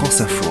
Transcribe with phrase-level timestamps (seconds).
[0.00, 0.50] France Info.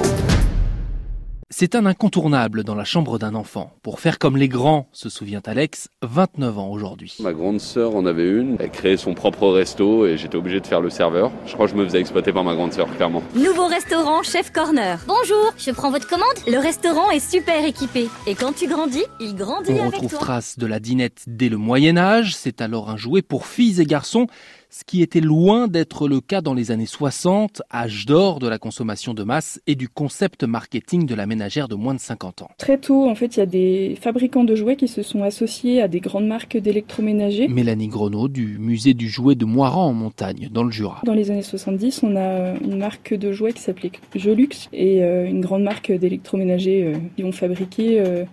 [1.49, 3.74] C'est un incontournable dans la chambre d'un enfant.
[3.82, 7.17] Pour faire comme les grands, se souvient Alex, 29 ans aujourd'hui.
[7.19, 10.68] Ma grande sœur en avait une, elle créait son propre resto et j'étais obligé de
[10.68, 11.32] faire le serveur.
[11.48, 13.23] Je crois que je me faisais exploiter par ma grande sœur, clairement.
[13.34, 15.00] Nouveau restaurant Chef Corner.
[15.07, 18.07] Bonjour, je prends votre commande Le restaurant est super équipé.
[18.27, 20.20] Et quand tu grandis, il grandit On avec retrouve toi.
[20.20, 22.36] trace de la dinette dès le Moyen Âge.
[22.36, 24.27] C'est alors un jouet pour filles et garçons,
[24.70, 28.58] ce qui était loin d'être le cas dans les années 60, âge d'or de la
[28.60, 32.50] consommation de masse et du concept marketing de la ménagère de moins de 50 ans.
[32.58, 35.82] Très tôt, en fait, il y a des fabricants de jouets qui se sont associés
[35.82, 37.48] à des grandes marques d'électroménager.
[37.48, 41.02] Mélanie Grenot du musée du jouet de Moiran en montagne, dans le Jura.
[41.04, 45.27] Dans les années 70, on a une marque de jouets qui s'appelait Jolux et euh,
[45.27, 48.24] une grande marque d'électroménager euh, qui vont fabriquer euh,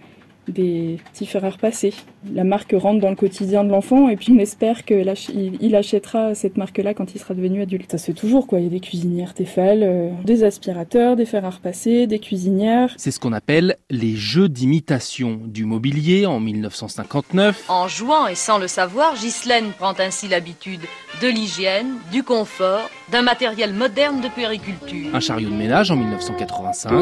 [0.49, 1.93] des petits fers à repasser.
[2.33, 5.57] La marque rentre dans le quotidien de l'enfant et puis on espère que l'ach- il
[5.61, 7.91] il achètera cette marque-là quand il sera devenu adulte.
[7.91, 8.59] Ça se fait toujours quoi.
[8.61, 12.95] Il y a des cuisinières Tefal, euh, des aspirateurs, des fers à repasser, des cuisinières.
[12.97, 17.65] C'est ce qu'on appelle les jeux d'imitation du mobilier en 1959.
[17.69, 20.81] En jouant et sans le savoir, Ghislaine prend ainsi l'habitude
[21.23, 25.15] de l'hygiène, du confort, d'un matériel moderne de puériculture.
[25.15, 26.93] Un chariot de ménage en 1985.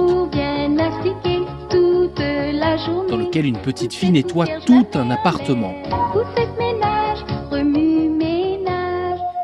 [3.08, 5.75] Dans lequel une petite fille nettoie tout un appartement.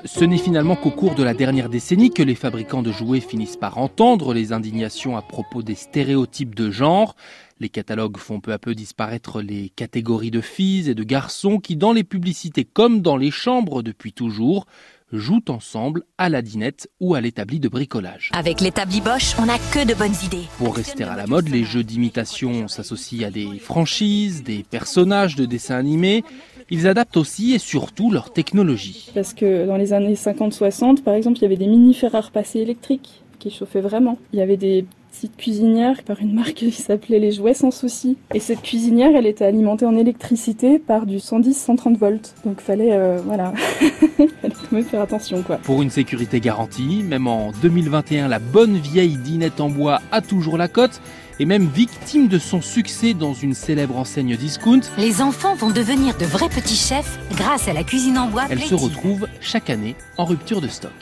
[0.04, 3.56] Ce n'est finalement qu'au cours de la dernière décennie que les fabricants de jouets finissent
[3.56, 7.14] par entendre les indignations à propos des stéréotypes de genre.
[7.60, 11.76] Les catalogues font peu à peu disparaître les catégories de filles et de garçons qui,
[11.76, 14.66] dans les publicités comme dans les chambres depuis toujours,
[15.12, 18.30] jouent ensemble à la dinette ou à l'établi de bricolage.
[18.32, 20.46] Avec l'établi Bosch, on n'a que de bonnes idées.
[20.58, 25.46] Pour rester à la mode, les jeux d'imitation s'associent à des franchises, des personnages de
[25.46, 26.24] dessins animés.
[26.70, 29.10] Ils adaptent aussi et surtout leur technologie.
[29.14, 32.20] Parce que dans les années 50-60, par exemple, il y avait des mini fers à
[32.20, 34.18] repasser électriques qui chauffaient vraiment.
[34.32, 38.16] Il y avait des petites cuisinières par une marque qui s'appelait Les Jouets Sans Souci.
[38.34, 42.34] Et cette cuisinière, elle était alimentée en électricité par du 110-130 volts.
[42.44, 43.52] Donc fallait, euh, voilà,
[44.16, 45.56] fallait quand même faire attention, quoi.
[45.56, 50.56] Pour une sécurité garantie, même en 2021, la bonne vieille dinette en bois a toujours
[50.56, 51.00] la cote
[51.38, 56.16] et même victime de son succès dans une célèbre enseigne discount, Les enfants vont devenir
[56.18, 59.96] de vrais petits chefs grâce à la cuisine en bois elle se retrouve chaque année
[60.18, 60.92] en rupture de stock.